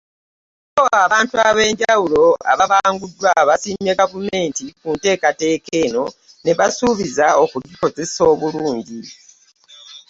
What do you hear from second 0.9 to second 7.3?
abantu ab’enjawulo ababanguddwa basiimye gavumenti ku nteekateeka eno ne basuubiza